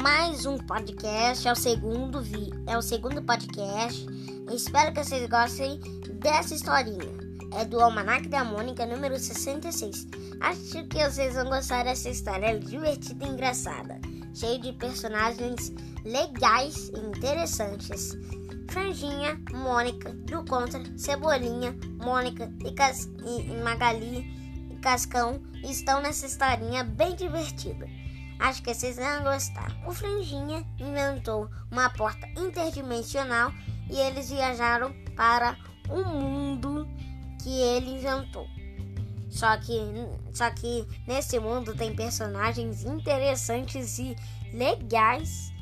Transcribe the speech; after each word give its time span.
mais 0.00 0.46
um 0.46 0.56
podcast, 0.56 1.48
é 1.48 1.50
o 1.50 1.56
segundo 1.56 2.22
vi, 2.22 2.48
é 2.68 2.78
o 2.78 2.80
segundo 2.80 3.20
podcast. 3.20 4.06
Espero 4.54 4.92
que 4.92 5.02
vocês 5.02 5.28
gostem 5.28 5.80
dessa 6.20 6.54
historinha. 6.54 7.10
É 7.58 7.64
do 7.64 7.80
Almanac 7.80 8.28
da 8.28 8.44
Mônica, 8.44 8.86
número 8.86 9.18
66. 9.18 10.06
Acho 10.40 10.86
que 10.86 11.04
vocês 11.04 11.34
vão 11.34 11.46
gostar 11.46 11.82
dessa 11.82 12.08
história, 12.08 12.52
é 12.52 12.58
divertida 12.58 13.26
e 13.26 13.30
engraçada, 13.30 14.00
cheia 14.32 14.60
de 14.60 14.72
personagens 14.74 15.72
legais 16.04 16.88
e 16.90 17.00
interessantes. 17.00 18.16
Franjinha, 18.70 19.40
Mônica, 19.52 20.12
do 20.12 20.44
Contra, 20.44 20.80
Cebolinha, 20.96 21.76
Mônica 22.00 22.48
e, 22.64 22.70
Cas 22.70 23.10
e 23.26 23.42
Magali 23.64 24.24
e 24.70 24.76
Cascão 24.76 25.42
estão 25.64 26.00
nessa 26.00 26.26
historinha 26.26 26.84
bem 26.84 27.16
divertida. 27.16 28.01
Acho 28.42 28.60
que 28.60 28.74
vocês 28.74 28.96
vão 28.96 29.22
gostar. 29.22 29.70
O 29.86 29.92
Franjinha 29.92 30.66
inventou 30.76 31.48
uma 31.70 31.88
porta 31.90 32.26
interdimensional 32.36 33.52
e 33.88 33.96
eles 33.96 34.30
viajaram 34.30 34.92
para 35.14 35.56
o 35.88 36.04
mundo 36.04 36.88
que 37.40 37.48
ele 37.48 37.92
inventou. 37.92 38.44
Só 39.30 39.56
que, 39.58 39.78
só 40.34 40.50
que 40.50 40.84
nesse 41.06 41.38
mundo 41.38 41.72
tem 41.76 41.94
personagens 41.94 42.84
interessantes 42.84 44.00
e 44.00 44.16
legais 44.52 45.52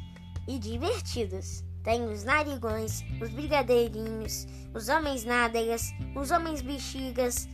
e 0.48 0.58
divertidos. 0.58 1.62
Tem 1.84 2.02
os 2.04 2.24
narigões, 2.24 3.04
os 3.20 3.28
brigadeirinhos, 3.28 4.46
os 4.72 4.88
homens 4.88 5.24
nádegas, 5.24 5.92
os 6.16 6.30
homens 6.30 6.62
bexigas. 6.62 7.46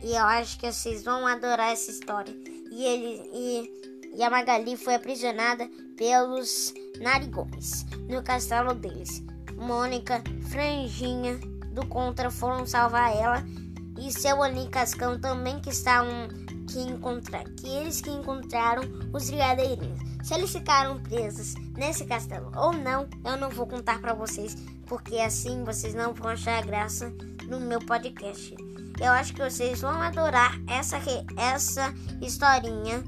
E 0.00 0.12
eu 0.12 0.24
acho 0.24 0.56
que 0.56 0.70
vocês 0.70 1.02
vão 1.02 1.26
adorar 1.26 1.72
essa 1.72 1.90
história. 1.90 2.32
E 2.70 2.84
ele 2.84 3.30
e, 3.34 3.97
e 4.14 4.22
a 4.22 4.30
Magali 4.30 4.76
foi 4.76 4.94
aprisionada 4.94 5.68
pelos 5.96 6.74
narigões 7.00 7.84
no 8.08 8.22
castelo 8.22 8.74
deles. 8.74 9.22
Mônica, 9.54 10.22
Franjinha 10.50 11.38
do 11.72 11.86
Contra 11.86 12.30
foram 12.30 12.66
salvar 12.66 13.14
ela 13.14 13.44
e 13.98 14.12
seu 14.12 14.42
Ani 14.42 14.68
Cascão 14.68 15.20
também 15.20 15.60
que 15.60 15.70
estavam 15.70 16.28
que 16.68 16.78
encontrar 16.80 17.44
que 17.44 17.66
eles 17.66 18.00
que 18.00 18.10
encontraram 18.10 18.82
os 19.12 19.28
brigadeirinhos. 19.28 19.98
Se 20.22 20.34
eles 20.34 20.52
ficaram 20.52 21.00
presos 21.00 21.54
nesse 21.76 22.04
castelo 22.04 22.52
ou 22.54 22.72
não, 22.72 23.08
eu 23.24 23.36
não 23.36 23.48
vou 23.48 23.66
contar 23.66 24.00
para 24.00 24.12
vocês, 24.12 24.54
porque 24.86 25.16
assim 25.16 25.64
vocês 25.64 25.94
não 25.94 26.12
vão 26.12 26.32
achar 26.32 26.64
graça 26.64 27.12
no 27.48 27.58
meu 27.58 27.80
podcast. 27.80 28.54
Eu 29.00 29.12
acho 29.12 29.32
que 29.32 29.42
vocês 29.42 29.80
vão 29.80 30.00
adorar 30.00 30.60
essa 30.68 30.98
essa 31.36 31.94
historinha 32.20 33.02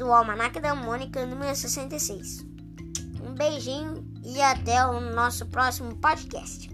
do 0.00 0.10
Almanac 0.10 0.58
da 0.58 0.74
Mônica 0.74 1.26
número 1.26 1.54
66. 1.54 2.46
Um 3.22 3.34
beijinho 3.34 4.02
e 4.24 4.40
até 4.40 4.86
o 4.86 4.98
nosso 4.98 5.44
próximo 5.44 5.94
podcast. 5.96 6.70